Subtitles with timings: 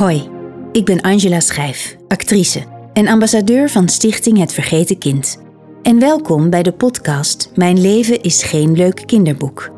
[0.00, 0.28] Hoi,
[0.72, 2.62] ik ben Angela Schijf, actrice
[2.92, 5.42] en ambassadeur van Stichting Het Vergeten Kind.
[5.82, 9.70] En welkom bij de podcast Mijn leven is geen leuk kinderboek.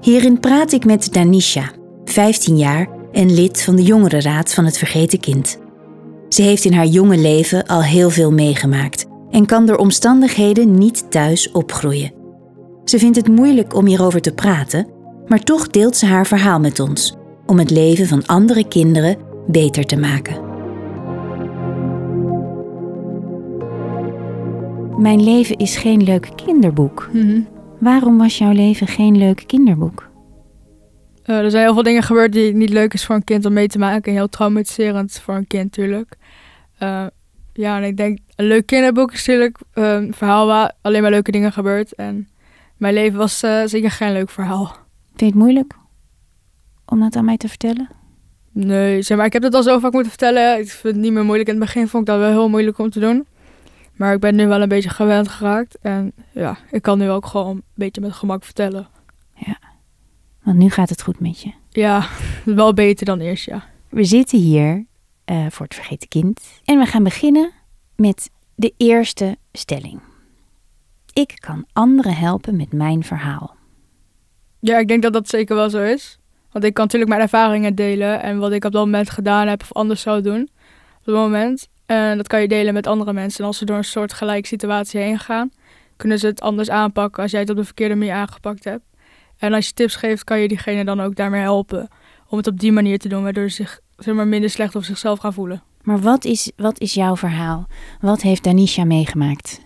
[0.00, 1.70] Hierin praat ik met Danisha,
[2.04, 5.58] 15 jaar en lid van de jongerenraad van Het Vergeten Kind.
[6.28, 11.10] Ze heeft in haar jonge leven al heel veel meegemaakt en kan door omstandigheden niet
[11.10, 12.12] thuis opgroeien.
[12.84, 14.86] Ze vindt het moeilijk om hierover te praten,
[15.26, 17.14] maar toch deelt ze haar verhaal met ons
[17.46, 20.52] om het leven van andere kinderen beter te maken.
[24.98, 27.08] Mijn leven is geen leuk kinderboek.
[27.12, 27.40] Mhm.
[27.78, 30.10] Waarom was jouw leven geen leuk kinderboek?
[31.22, 33.52] Eh, er zijn heel veel dingen gebeurd die niet leuk is voor een kind om
[33.52, 34.04] mee te maken.
[34.12, 36.16] En heel traumatiserend voor een kind natuurlijk.
[36.78, 37.06] Eh,
[37.52, 41.10] ja, en ik denk, een leuk kinderboek is natuurlijk eh, een verhaal waar alleen maar
[41.10, 41.94] leuke dingen gebeurt.
[41.94, 42.28] En
[42.76, 44.66] mijn leven was eh, zeker geen leuk verhaal.
[45.06, 45.74] Vind je het moeilijk
[46.86, 47.88] om dat aan mij te vertellen?
[48.54, 50.58] Nee, zeg maar, ik heb het al zo vaak moeten vertellen.
[50.58, 51.48] Ik vind het niet meer moeilijk.
[51.48, 53.26] In het begin vond ik dat wel heel moeilijk om te doen.
[53.96, 55.78] Maar ik ben nu wel een beetje gewend geraakt.
[55.80, 58.88] En ja, ik kan nu ook gewoon een beetje met gemak vertellen.
[60.44, 61.52] Want nu gaat het goed met je.
[61.70, 62.08] Ja,
[62.44, 63.64] wel beter dan eerst, ja.
[63.88, 64.84] We zitten hier
[65.24, 66.40] eh, voor het vergeten kind.
[66.64, 67.50] En we gaan beginnen
[67.96, 70.00] met de eerste stelling.
[71.12, 73.56] Ik kan anderen helpen met mijn verhaal.
[74.60, 76.18] Ja, ik denk dat dat zeker wel zo is.
[76.54, 79.60] Want ik kan natuurlijk mijn ervaringen delen en wat ik op dat moment gedaan heb
[79.60, 80.48] of anders zou doen.
[80.98, 81.68] Op dat moment.
[81.86, 83.40] En dat kan je delen met andere mensen.
[83.40, 85.50] En als ze door een soort gelijke situatie heen gaan,
[85.96, 88.84] kunnen ze het anders aanpakken als jij het op de verkeerde manier aangepakt hebt.
[89.38, 91.88] En als je tips geeft, kan je diegene dan ook daarmee helpen
[92.28, 94.88] om het op die manier te doen, waardoor ze zich zeg maar, minder slecht over
[94.88, 95.62] zichzelf gaan voelen.
[95.82, 97.66] Maar wat is, wat is jouw verhaal?
[98.00, 99.60] Wat heeft Danisha meegemaakt?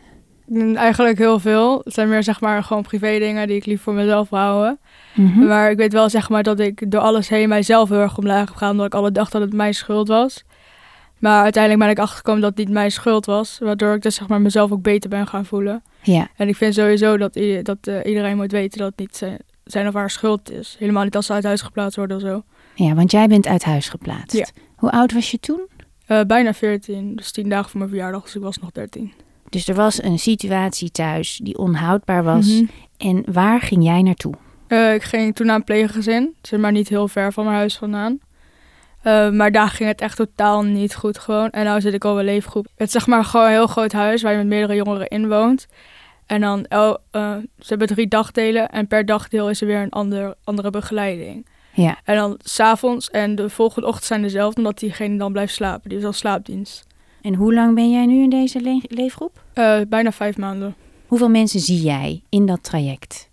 [0.49, 1.81] Mm, Eigenlijk heel veel.
[1.85, 4.79] Het zijn meer zeg maar gewoon privé dingen die ik lief voor mezelf houden.
[5.15, 5.47] Mhm.
[5.47, 8.39] Maar ik weet wel zeg maar dat ik door alles heen mijzelf heel erg omlaag
[8.39, 8.71] heb gegaan.
[8.71, 10.45] Omdat ik alle dacht dat het mijn schuld was.
[11.19, 13.59] Maar uiteindelijk ben ik achtergekomen dat het niet mijn schuld was.
[13.63, 15.83] Waardoor ik dus zeg maar mezelf ook beter ben gaan voelen.
[16.03, 19.39] Ja, En ik vind sowieso dat, dat eh, iedereen moet weten dat het niet zijn,
[19.65, 20.77] zijn of haar schuld is.
[20.79, 22.43] Helemaal niet als ze uit huis geplaatst worden of zo.
[22.75, 24.37] ja, want jij bent uit huis geplaatst.
[24.37, 24.47] Ja.
[24.77, 25.69] Hoe oud was je toen?
[26.07, 29.13] Eh, bijna 14, dus 10 dagen voor mijn verjaardag, dus ik was nog 13.
[29.51, 32.47] Dus er was een situatie thuis die onhoudbaar was.
[32.47, 32.65] Mhm.
[32.97, 34.35] En waar ging jij naartoe?
[34.67, 37.77] Eh, ik ging toen naar een pleeggezin, zeg maar niet heel ver van mijn huis
[37.77, 38.19] vandaan.
[39.03, 41.51] Eh, maar daar ging het echt totaal niet goed gewoon.
[41.51, 42.67] En nou zit ik al een leefgroep.
[42.77, 45.29] Het is zeg maar gewoon een heel groot huis waar je met meerdere jongeren in
[45.29, 45.67] woont.
[46.27, 46.95] En dan, eh,
[47.59, 51.47] ze hebben drie dagdelen en per dagdeel is er weer een ander, andere begeleiding.
[51.73, 55.89] Ja, En dan s'avonds en de volgende ochtend zijn dezelfde, omdat diegene dan blijft slapen.
[55.89, 56.87] Die is al slaapdienst.
[57.23, 59.43] En hoe lang ben jij nu in deze le- leefgroep?
[59.53, 60.75] Eh, bijna vijf maanden.
[61.07, 63.29] Hoeveel mensen zie jij in dat traject?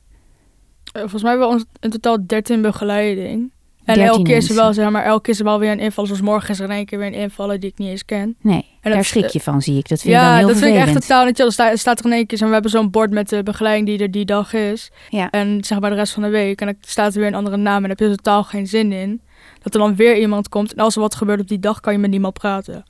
[0.93, 3.53] Eh, volgens mij hebben we ons in totaal 13 begeleiding.
[3.85, 5.71] En 13 elke keer is er wel, zeg maar, elke keer is er wel weer
[5.71, 6.05] een inval.
[6.05, 8.35] Zoals morgen is er in één keer weer een invaller die ik niet eens ken.
[8.41, 9.87] Nee, En daar schrik je van, zie ik.
[9.89, 11.45] Dat vind je dan ja, heel dat vind ik echt totaal niet chill.
[11.45, 13.43] Er staat, er staat er in één keer, zo, we hebben zo'n bord met de
[13.43, 14.91] begeleiding die er die dag is.
[15.09, 15.29] Ja.
[15.29, 16.59] En zeg maar de rest van de week.
[16.61, 18.91] En dan staat er weer een andere naam en daar heb je totaal geen zin
[18.91, 19.21] in.
[19.61, 20.73] Dat er dan weer iemand komt.
[20.73, 22.83] En als er wat gebeurt op die dag, kan je met niemand praten.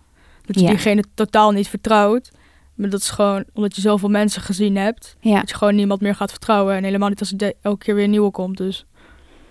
[0.46, 0.70] Dat je Ja.
[0.70, 2.32] diegene totaal niet vertrouwt.
[2.76, 5.16] Maar dat is gewoon omdat je zoveel mensen gezien hebt.
[5.20, 6.76] Ja, Dat je gewoon niemand meer gaat vertrouwen.
[6.76, 8.58] En helemaal niet als er elke keer weer een nieuwe komt.
[8.58, 8.86] Dus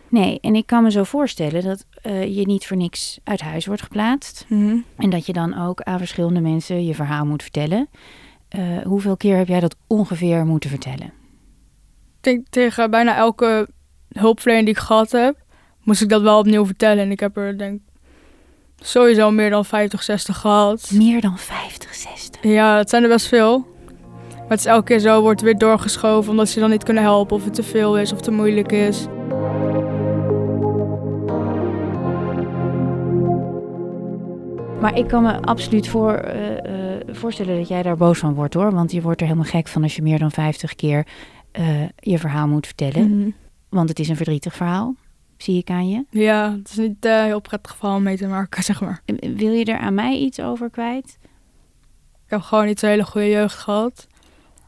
[0.08, 0.38] nee.
[0.40, 3.82] En ik kan me zo voorstellen dat eh, je niet voor niks uit huis wordt
[3.82, 4.46] geplaatst.
[4.96, 7.88] En dat je dan ook aan verschillende mensen je verhaal moet vertellen.
[8.48, 11.12] Eh, hoeveel keer heb jij dat ongeveer moeten vertellen?
[12.16, 13.68] ik denk tegen bijna elke
[14.12, 15.36] hulpverlener die ik gehad heb,
[15.82, 17.04] moest ik dat wel opnieuw vertellen.
[17.04, 17.80] En ik heb er denk
[18.84, 20.90] sowieso meer dan 50, 60 gehad.
[20.92, 22.42] Meer dan 50, 60.
[22.42, 23.66] Ja, het zijn er best veel.
[24.28, 27.36] Maar het is elke keer zo, wordt weer doorgeschoven omdat ze dan niet kunnen helpen
[27.36, 29.06] of het te veel is of te moeilijk is.
[34.80, 38.54] Maar ik kan me absoluut voor, eh, eh, voorstellen dat jij daar boos van wordt
[38.54, 38.72] hoor.
[38.72, 41.06] Want je wordt er helemaal gek van als je meer dan 50 keer
[41.50, 41.64] eh,
[41.96, 43.18] je verhaal moet vertellen.
[43.18, 43.30] Mhm.
[43.68, 44.94] Want het is een verdrietig verhaal,
[45.44, 46.04] zie ik aan je.
[46.10, 49.00] Ja, het is niet eh, heel prettig verhaal om mee te maken, zeg maar.
[49.34, 51.18] Wil je er aan mij iets over kwijt?
[52.24, 54.06] Ik heb gewoon niet zo'n hele goede jeugd gehad.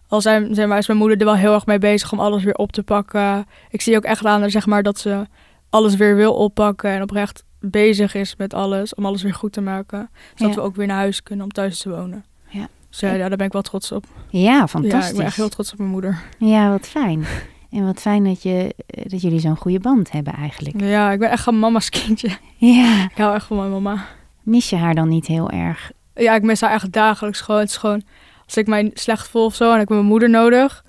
[0.08, 2.44] Al zijn, zeg maar, is mijn moeder er wel heel erg mee bezig om alles
[2.44, 3.46] weer op te pakken.
[3.70, 5.26] Ik zie ook echt aan haar zeg maar, dat ze
[5.70, 9.60] alles weer wil oppakken en oprecht bezig is met alles om alles weer goed te
[9.60, 10.10] maken.
[10.34, 10.60] Zodat Ja.
[10.60, 12.24] we ook weer naar huis kunnen om thuis te wonen.
[12.48, 12.68] Ja.
[12.90, 14.04] Dus ja, daar ben ik wel trots op.
[14.30, 15.10] Ja, Ja, fantastisch.
[15.10, 16.22] ik ben echt heel trots op mijn moeder.
[16.38, 17.24] Ja, wat fijn.
[17.76, 20.80] En wat fijn dat, je, eh, dat jullie zo'n goede band hebben eigenlijk.
[20.80, 22.28] Ja, ik ben echt een mama's kindje.
[22.56, 23.04] Ja.
[23.04, 24.04] Ik hou echt van mijn mama.
[24.42, 25.92] Mis je haar dan niet heel erg?
[26.14, 27.60] Ja, ik mis haar echt dagelijks gewoon.
[27.60, 28.02] Het is gewoon,
[28.44, 30.84] als ik mij slecht voel of zo en ik heb mijn moeder nodig.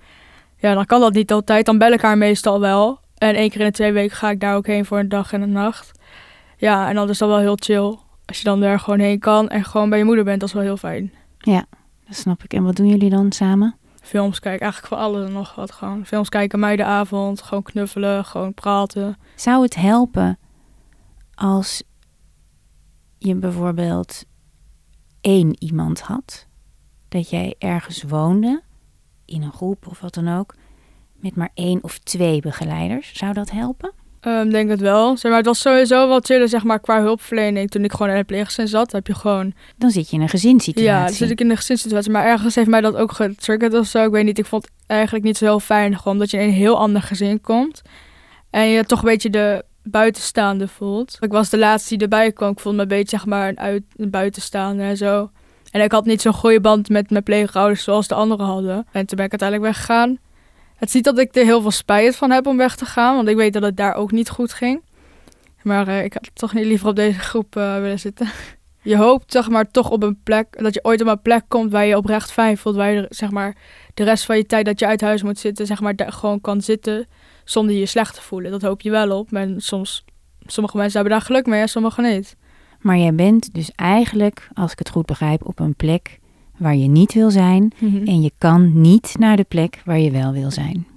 [0.58, 1.66] Ja, dan kan dat niet altijd.
[1.66, 3.00] Dan bel ik haar meestal wel.
[3.18, 5.34] En één keer in de twee weken ga ik daar ook heen voor een dag
[5.34, 6.00] en een nacht.
[6.58, 7.98] Ja, en dan is dat wel heel chill.
[8.26, 10.56] als je dan daar gewoon heen kan en gewoon bij je moeder bent, dat is
[10.56, 11.14] wel heel fijn.
[12.08, 12.54] Dat snap ik.
[12.54, 13.76] En wat doen jullie dan samen?
[14.08, 16.06] Films kijken, eigenlijk voor alles en nog wat gewoon.
[16.06, 19.18] Films kijken, meidenavond, gewoon knuffelen, gewoon praten.
[19.36, 20.40] Zou het helpen
[21.36, 21.84] als
[23.18, 24.26] je bijvoorbeeld
[25.22, 26.48] één iemand had?
[27.10, 28.62] Dat jij ergens woonde,
[29.26, 30.56] in een groep of wat dan ook,
[31.14, 33.18] met maar één of twee begeleiders.
[33.18, 33.94] Zou dat helpen?
[34.20, 35.18] Ehm denk het wel.
[35.18, 37.70] Zeg maar, het was sowieso wel chillen, zeg maar, qua hulpverlening.
[37.70, 39.54] Toen ik gewoon in het pleeggezin zat, heb je gewoon...
[39.78, 40.92] Dan zit je in een gezinssituatie.
[40.92, 42.12] Ja, dan zit ik in een gezinssituatie.
[42.12, 44.06] Maar ergens heeft mij dat ook getriggerd of zo.
[44.06, 45.98] Ik weet niet, ik vond het eigenlijk niet zo heel fijn.
[45.98, 47.82] Gewoon omdat je in een heel ander gezin komt.
[48.50, 51.18] En je toch een beetje de buitenstaande voelt.
[51.20, 52.52] Ik was de laatste die erbij kwam.
[52.52, 55.32] Ik voelde me een beetje, zeg maar, een, uit, een buitenstaande en zo.
[55.72, 58.88] En ik had niet zo'n goede band met mijn pleegouders zoals de anderen hadden.
[58.92, 60.18] En toen ben ik uiteindelijk weggegaan.
[60.78, 63.16] Het is niet dat ik er heel veel spijt van heb om weg te gaan.
[63.16, 64.82] Want ik weet dat het daar ook niet goed ging.
[65.64, 68.28] Maar eh, ik had toch niet liever op deze groep eh, willen zitten.
[68.82, 71.72] Je hoopt zeg maar toch op een plek, dat je ooit op een plek komt
[71.72, 72.76] waar je oprecht fijn voelt.
[72.76, 73.56] Waar je zeg maar
[73.94, 76.62] de rest van je tijd dat je uit huis moet zitten, zeg maar gewoon kan
[76.62, 77.08] zitten
[77.44, 78.52] zonder je slecht te voelen.
[78.52, 79.32] Dat hoop je wel op.
[79.32, 80.06] Maar soms,
[80.46, 82.36] sommige mensen hebben daar geluk mee en sommige niet.
[82.80, 86.20] Maar jij bent dus eigenlijk, als ik het goed begrijp, op een plek
[86.58, 87.72] waar je niet wil zijn.
[88.06, 90.88] En je kan niet naar de plek waar je wel wil zijn.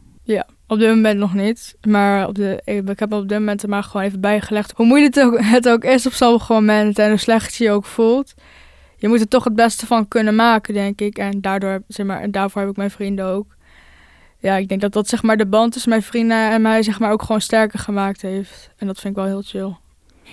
[0.67, 1.77] Op dit moment nog niet.
[1.89, 4.73] Maar op de, ik heb op dit moment er maar gewoon even bijgelegd.
[4.77, 7.71] Hoe moeilijk het ook, het ook is op sommige momenten en hoe slecht je je
[7.71, 8.35] ook voelt.
[8.97, 11.19] Je moet er toch het beste van kunnen maken, denk ik.
[11.19, 13.57] En, daardoor, zeg maar, en daarvoor heb ik mijn vrienden ook.
[14.39, 17.01] Ja, ik denk dat dat zeg maar de band tussen mijn vrienden en mij zeg
[17.01, 18.71] maar ook gewoon sterker gemaakt heeft.
[18.77, 19.77] En dat vind ik wel heel chill.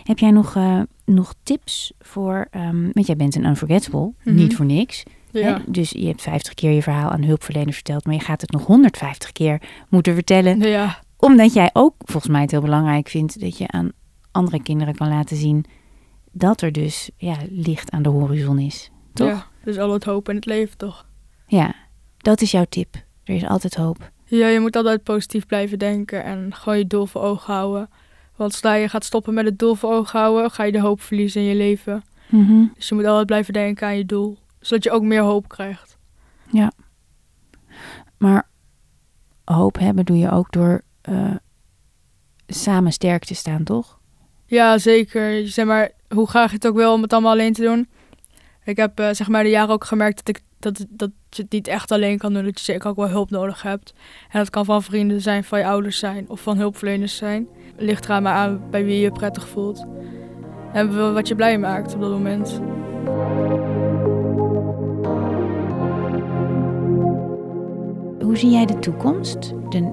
[0.03, 4.35] Heb jij nog, eh, nog tips voor, ehm, want jij bent een unforgettable, Mhm.
[4.35, 5.03] niet voor niks.
[5.43, 5.61] Ja.
[5.67, 8.65] Dus je hebt 50 keer je verhaal aan hulpverleners verteld, maar je gaat het nog
[8.65, 10.59] 150 keer moeten vertellen.
[10.59, 13.91] Ja, Omdat jij ook volgens mij het heel belangrijk vindt dat je aan
[14.31, 15.65] andere kinderen kan laten zien
[16.31, 18.91] dat er dus ja, licht aan de horizon is.
[19.13, 19.27] Toch?
[19.27, 19.47] ja.
[19.63, 21.05] Dus al het hoop in het leven, toch?
[21.47, 21.75] Ja,
[22.17, 22.95] dat is jouw tip.
[23.23, 24.11] Er is altijd hoop.
[24.25, 27.89] Ja, je moet altijd positief blijven denken en gewoon je doel voor ogen houden.
[28.35, 31.01] Want zodra je gaat stoppen met het doel voor ogen houden, ga je de hoop
[31.01, 32.03] verliezen in je leven.
[32.29, 32.65] Mhm.
[32.75, 34.37] Dus je moet altijd blijven denken aan je doel,
[34.67, 35.97] zodat je ook meer hoop krijgt.
[38.17, 38.49] Maar
[39.43, 41.35] hoop hebben doe je ook door eh,
[42.47, 43.99] samen sterk te staan, toch?
[44.45, 45.47] Ja, zeker.
[45.47, 47.89] Zeg maar, hoe graag je het ook wil om het allemaal alleen te doen.
[48.63, 51.51] Ik heb eh, zeg maar de jaren ook gemerkt dat, ik, dat, dat je het
[51.51, 52.43] niet echt alleen kan doen.
[52.43, 53.93] Dat je zeker ook wel hulp nodig hebt.
[54.29, 57.47] En dat kan van vrienden zijn, van je ouders zijn of van hulpverleners zijn.
[57.77, 59.85] Ligt er aan maar aan bij wie je je prettig voelt.
[60.73, 62.61] En wat je blij maakt op dat moment.
[68.37, 69.53] Hoe zie jij de toekomst?
[69.69, 69.91] De,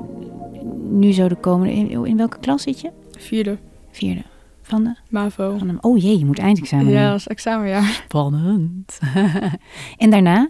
[0.90, 1.72] nu zo de komende...
[1.72, 2.90] In, in welke klas zit je?
[3.18, 3.58] Vierde,
[3.90, 4.22] Vierde.
[4.62, 4.94] Van de?
[5.08, 5.58] MAVO.
[5.58, 8.02] Van de oh jee, je moet eindexamen Ja, dat is examenjaar.
[8.04, 8.98] Spannend.
[9.96, 10.48] en daarna?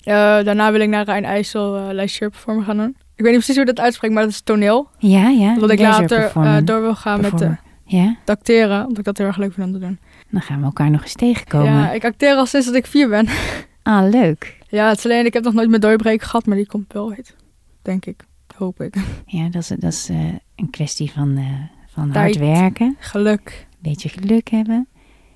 [0.00, 2.96] Eh, daarna wil ik naar Rijn IJssel uh, lijstjerperformer gaan doen.
[3.14, 4.88] Ik weet niet precies hoe dat uitspreekt, maar dat is toneel.
[4.98, 5.58] Ja, ja.
[5.58, 7.48] Dat ik later eh, door wil gaan met.
[7.84, 8.80] Ja, acteren.
[8.82, 9.98] Omdat ik dat heel erg leuk vind om te doen.
[10.30, 11.72] dan gaan we elkaar nog eens tegenkomen.
[11.72, 13.26] Ja, ik acteer al sinds dat ik vier ben.
[13.82, 14.60] Ah, leuk.
[14.72, 17.10] Ja, het is alleen, ik heb nog nooit mijn doorbreek gehad, maar die komt wel
[17.10, 17.36] uit.
[17.82, 18.24] Denk ik.
[18.56, 18.94] Hoop ik.
[19.26, 20.18] Ja, dat is, dat is eh,
[20.56, 21.44] een kwestie van, eh,
[21.88, 23.66] van hard werken, Geluk.
[23.70, 24.88] een beetje geluk hebben.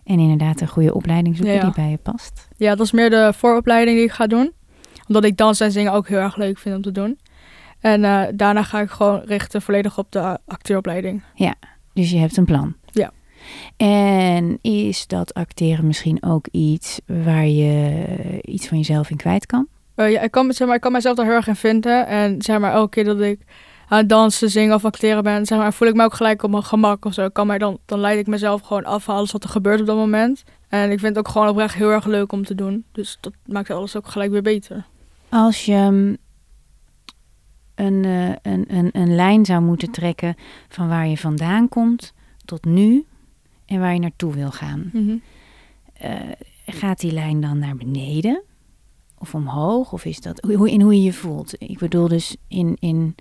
[0.05, 1.61] En inderdaad een goede opleiding zoeken Ja.
[1.61, 2.49] die bij je past.
[2.57, 4.52] Ja, dat is meer de vooropleiding die ik ga doen.
[5.09, 7.19] Omdat ik dans en zingen ook heel erg leuk vind om te doen.
[7.81, 11.23] En eh, daarna ga ik gewoon richten volledig op de acteuropleiding.
[11.93, 12.75] Dus je hebt een plan.
[13.76, 18.05] En is dat acteren misschien ook iets waar je
[18.43, 19.67] iets van jezelf in kwijt kan?
[19.95, 22.07] Eh, ja, ik, kan, zeg maar, ik kan mezelf daar heel erg in vinden.
[22.07, 23.41] En zeg maar, elke keer dat ik
[23.88, 26.50] aan het dansen, zingen of acteren ben, zeg maar, voel ik me ook gelijk op
[26.50, 27.25] mijn gemak of zo.
[27.25, 29.81] Ik Kan mij dan, dan leid ik mezelf gewoon af van alles wat er gebeurt
[29.81, 30.45] op dat moment.
[30.69, 32.85] En ik vind het ook gewoon oprecht heel erg leuk om te doen.
[32.93, 34.85] Dus dat maakt alles ook gelijk weer beter.
[35.29, 36.17] Als je mm,
[37.75, 40.37] een, eh, een, een, een lijn zou moeten trekken
[40.69, 42.12] van waar je vandaan komt
[42.45, 43.05] tot nu
[43.66, 44.90] en waar je naartoe wil gaan.
[44.92, 45.16] Mhm.
[45.92, 46.12] Eh,
[46.66, 48.42] gaat die lijn dan naar beneden
[49.18, 49.92] of omhoog?
[49.92, 51.54] Of is dat hoe, in hoe je je voelt?
[51.58, 53.14] Ik bedoel dus in, in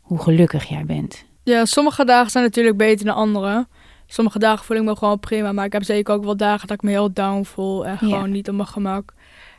[0.00, 1.24] hoe gelukkig jij bent.
[1.42, 3.66] Ja, sommige dagen zijn natuurlijk beter dan andere.
[4.06, 5.52] Sommige dagen voel ik me gewoon prima.
[5.52, 7.86] Maar ik heb zeker ook wel dagen dat ik me heel down voel.
[7.86, 7.96] En Ja.
[7.96, 9.14] gewoon niet op mijn gemak.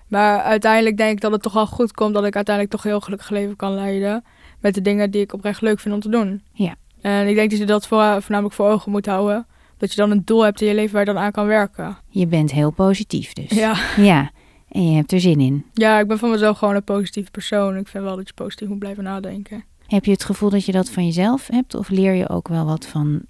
[0.08, 2.14] Maar uiteindelijk denk ik dat het toch wel goed komt.
[2.14, 4.24] Dat ik uiteindelijk toch een heel gelukkig leven kan leiden.
[4.60, 6.42] Met de dingen die ik oprecht leuk vind om te doen.
[6.54, 6.76] Ja.
[7.02, 9.46] En ik denk dat je dat voor, voornamelijk voor ogen moet houden.
[9.78, 11.98] Dat je dan een doel hebt in je leven waar je dan aan kan werken.
[12.10, 13.50] Je bent heel positief dus.
[13.50, 13.76] Ja.
[13.96, 14.32] Ja,
[14.70, 15.66] en je hebt er zin in.
[15.74, 17.78] ja, ik ben van mezelf gewoon een positieve persoon.
[17.78, 19.64] Ik vind wel dat je positief moet blijven nadenken.
[19.88, 21.76] Heb je het gevoel dat je dat van jezelf hebt?
[21.76, 23.22] Of leer je ook wel wat van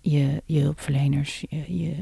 [0.00, 1.94] je, je hulpverleners, je, je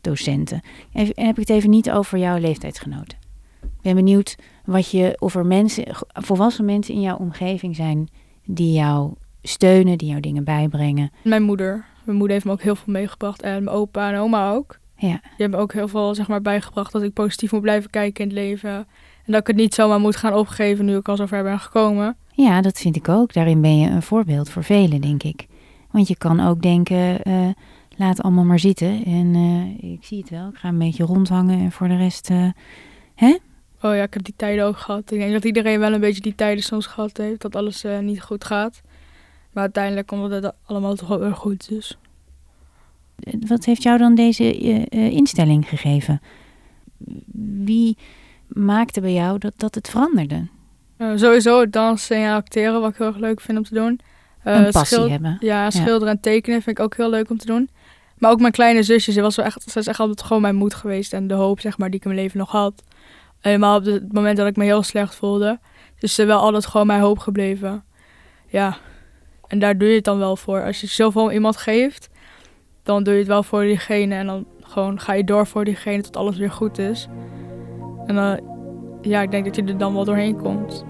[0.00, 0.60] docenten.
[0.92, 3.18] En heb ik het even niet over jouw leeftijdsgenoten.
[3.62, 8.08] Ik ben benieuwd wat je, of er mensen, volwassen mensen in jouw omgeving zijn
[8.44, 9.14] die jou
[9.46, 11.10] steunen, die jou dingen bijbrengen.
[11.22, 11.84] Mijn moeder.
[12.04, 13.42] Mijn moeder heeft me ook heel veel meegebracht.
[13.42, 14.78] En mijn opa en oma ook.
[14.96, 15.08] Ja.
[15.08, 18.30] Die hebben ook heel veel zeg maar, bijgebracht dat ik positief moet blijven kijken in
[18.30, 18.70] het leven.
[18.70, 21.60] En dat ik het niet zomaar moet gaan opgeven nu ik al zo ver ben
[21.60, 22.16] gekomen.
[22.32, 23.32] Ja, dat vind ik ook.
[23.32, 25.46] Daarin ben je een voorbeeld voor velen, denk ik.
[25.90, 27.48] Want je kan ook denken, uh,
[27.96, 29.04] laat allemaal maar zitten.
[29.04, 32.30] En uh, ik zie het wel, ik ga een beetje rondhangen en voor de rest,
[32.30, 32.48] uh,
[33.14, 33.36] hè?
[33.82, 35.12] Oh ja, ik heb die tijden ook gehad.
[35.12, 38.22] Ik denk dat iedereen wel een beetje die tijden soms gehad heeft, dat alles niet
[38.22, 38.82] goed gaat.
[39.56, 41.98] Maar uiteindelijk komt het allemaal toch wel weer goed, dus.
[43.48, 44.54] Wat heeft jou dan deze
[44.90, 46.20] instelling gegeven?
[47.64, 47.96] Wie
[48.46, 50.46] maakte bij jou dat, dat het veranderde?
[50.98, 54.00] Uh, sowieso dansen en acteren, wat ik heel erg leuk vind om te doen.
[54.44, 55.36] Uh, een passie hebben.
[55.40, 57.70] Ja, schilderen en tekenen vind ik ook heel leuk om te doen.
[58.18, 60.56] Maar ook mijn kleine zusje, ze, was wel echt, ze is echt altijd gewoon mijn
[60.56, 61.12] moed geweest.
[61.12, 62.82] En de hoop zeg maar, die ik in mijn leven nog had.
[63.40, 65.58] Helemaal op het moment dat ik me heel slecht voelde.
[65.98, 67.84] Dus ze wel altijd gewoon mijn hoop gebleven.
[68.46, 68.78] Ja,
[69.48, 70.64] en daar doe je het dan wel voor.
[70.64, 72.08] Als je zoveel iemand geeft,
[72.82, 74.14] dan doe je het wel voor diegene.
[74.14, 77.08] En dan gewoon ga je door voor diegene tot alles weer goed is.
[78.06, 78.40] En dan,
[79.02, 80.84] ja, ik denk dat je er dan wel doorheen komt.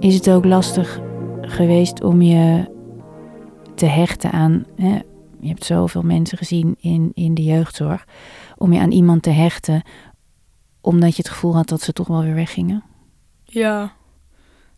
[0.00, 1.00] Is het ook lastig
[1.40, 2.64] geweest om je
[3.74, 4.64] te hechten aan.
[4.76, 4.98] Hè?
[5.40, 8.06] Je hebt zoveel mensen gezien in, in de jeugdzorg.
[8.56, 9.82] Om je aan iemand te hechten,
[10.80, 12.84] omdat je het gevoel had dat ze toch wel weer weggingen?
[13.44, 13.92] Ja,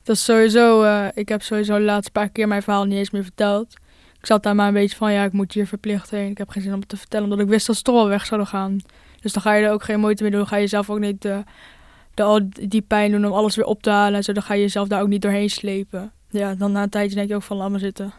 [0.03, 0.83] dat is sowieso.
[0.83, 3.77] Uh, ik heb sowieso de laatste paar keer mijn verhaal niet eens meer verteld
[4.21, 6.31] ik zat daar maar een beetje van, ja, ik moet hier verplicht heen.
[6.31, 8.09] Ik heb geen zin om het te vertellen, omdat ik wist dat ze toch wel
[8.09, 8.79] weg zouden gaan.
[9.21, 10.41] Dus dan ga je er ook geen moeite mee doen.
[10.41, 11.43] Dan ga je zelf ook niet de,
[12.15, 14.15] de, al die pijn doen om alles weer op te halen.
[14.15, 16.13] En zo, dan ga je jezelf daar ook niet doorheen slepen.
[16.31, 18.13] Ja, dan na een tijdje denk je ook van, laat maar zitten.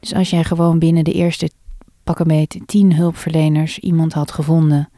[0.00, 1.50] Dus als jij gewoon binnen de eerste
[2.04, 4.88] pak een tien hulpverleners iemand had gevonden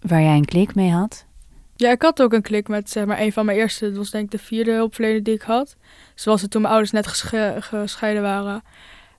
[0.00, 1.26] waar jij een klik mee had?
[1.76, 3.86] Ja, ik had ook een klik met zeg maar een van mijn eerste.
[3.86, 5.76] Dat was denk ik de vierde hulpverlener die ik had.
[6.14, 7.06] Zoals het toen mijn ouders net
[7.60, 8.62] gescheiden waren.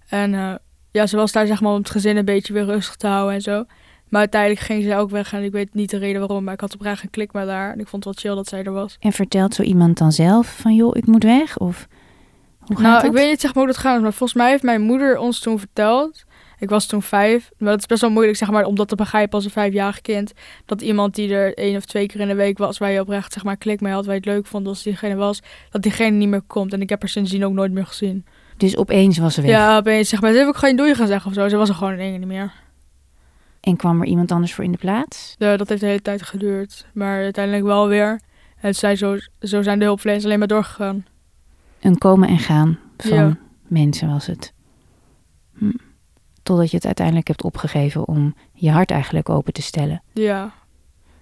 [0.08, 0.56] En uh,
[0.92, 3.36] ja, ze was daar zeg maar om het gezin een beetje weer rustig te houden
[3.36, 3.66] en zo.
[4.10, 6.44] Maar uiteindelijk ging ze ook weg en ik weet niet de reden waarom.
[6.44, 8.48] Maar ik had oprecht een klik met haar en ik vond het wel chill dat
[8.48, 8.98] zij er was.
[9.00, 11.58] En vertelt zo iemand dan zelf van joh, ik moet weg?
[11.58, 11.88] Of
[12.60, 13.04] hoe gaat nou, dat?
[13.04, 14.02] ik weet niet zeg maar hoe dat gaat.
[14.02, 16.26] Maar volgens mij heeft mijn moeder ons toen verteld.
[16.62, 17.52] Ik was toen vijf.
[17.58, 20.02] Maar dat is best wel moeilijk zeg maar om dat te begrijpen als een vijfjarig
[20.02, 20.34] kind.
[20.66, 23.34] Dat iemand die er één of twee keer in de week was waar je oprecht
[23.34, 24.06] zeg maar klik mee had.
[24.06, 25.42] Waar je het leuk vond als diegene was.
[25.70, 26.74] Dat diegene niet meer komt.
[26.74, 28.26] En ik heb haar sindsdien ook nooit meer gezien.
[28.58, 29.50] Dus opeens was ze weg?
[29.50, 30.32] Ja, opeens zeg maar.
[30.32, 31.48] Ze heb ik geen doei gaan zeggen of zo.
[31.48, 32.54] Ze was er gewoon in één niet meer.
[33.60, 35.36] En kwam er iemand anders voor in de plaats?
[35.38, 36.86] Ja, dat heeft de hele tijd geduurd.
[36.94, 38.20] Maar uiteindelijk wel weer.
[38.60, 41.06] En zijn zo, zo zijn de hulpverleners alleen maar doorgegaan.
[41.82, 43.38] Een komen en gaan van ja.
[43.68, 44.54] mensen was het.
[45.58, 45.70] Hm.
[46.44, 50.04] Totdat je het uiteindelijk hebt opgegeven om je hart eigenlijk open te stellen.
[50.14, 50.54] Ja.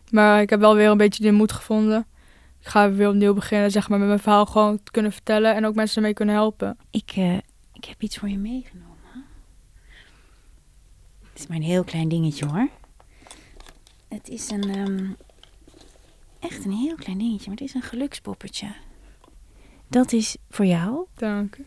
[0.09, 2.05] Maar ik heb wel weer een beetje de moed gevonden
[2.59, 5.65] ik ga weer opnieuw beginnen, zeg maar, met mijn verhaal gewoon te kunnen vertellen en
[5.65, 6.77] ook mensen ermee kunnen helpen.
[6.89, 7.37] Ik, uh,
[7.73, 8.97] ik heb iets voor je meegenomen.
[11.29, 12.69] Het is maar een heel klein dingetje hoor.
[14.07, 15.15] Het is een, um,
[16.39, 18.73] echt een heel klein dingetje, maar het is een gelukspoppetje.
[19.87, 21.05] Dat is voor jou.
[21.15, 21.65] Dank u.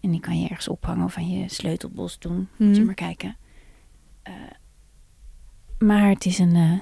[0.00, 2.48] En die kan je ergens ophangen of aan je sleutelbos doen.
[2.56, 2.66] Mm.
[2.66, 3.36] Moet je maar kijken.
[4.28, 4.34] Uh,
[5.78, 6.78] maar het is een, uh,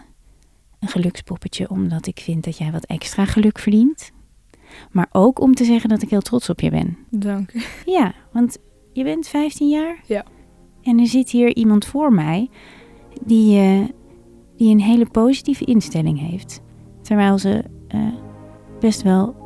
[0.79, 4.13] een gelukspoppetje omdat ik vind dat jij wat extra geluk verdient.
[4.91, 6.97] Maar ook om te zeggen dat ik heel trots op je ben.
[7.11, 7.63] Dank u.
[7.85, 8.59] Ja, want
[8.93, 10.01] je bent 15 jaar.
[10.07, 10.25] Ja.
[10.83, 12.51] En er zit hier iemand voor mij
[13.25, 13.85] die, uh,
[14.57, 16.61] die een hele positieve instelling heeft.
[17.03, 18.15] Terwijl ze uh,
[18.81, 19.37] best wel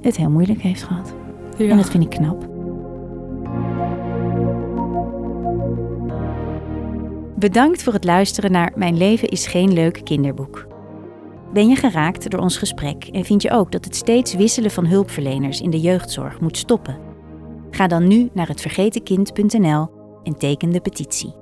[0.00, 1.14] het heel moeilijk heeft gehad.
[1.58, 1.70] Ja.
[1.70, 2.57] En dat vind ik knap.
[7.38, 10.66] Bedankt voor het luisteren naar Mijn leven is geen leuk kinderboek.
[11.52, 14.86] Ben je geraakt door ons gesprek en vind je ook dat het steeds wisselen van
[14.86, 16.98] hulpverleners in de jeugdzorg moet stoppen?
[17.70, 19.88] Ga dan nu naar hetvergetenkind.nl
[20.22, 21.37] en teken de petitie.